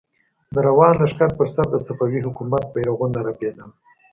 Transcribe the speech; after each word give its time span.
د 0.53 0.55
روان 0.67 0.93
لښکر 1.01 1.29
پر 1.37 1.47
سر 1.53 1.65
د 1.71 1.75
صفوي 1.85 2.19
حکومت 2.27 2.63
بيرغونه 2.73 3.19
رپېدل. 3.29 3.69